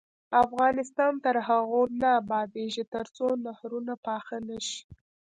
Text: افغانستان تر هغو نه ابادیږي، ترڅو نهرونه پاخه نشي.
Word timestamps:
افغانستان 0.43 1.13
تر 1.25 1.35
هغو 1.47 1.81
نه 2.01 2.09
ابادیږي، 2.21 2.83
ترڅو 2.93 3.27
نهرونه 3.45 3.93
پاخه 4.05 4.37
نشي. 4.47 4.79